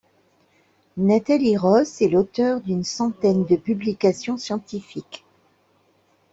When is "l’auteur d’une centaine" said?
2.09-3.45